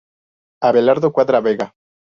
[0.69, 1.71] Abelardo Cuadra Vega.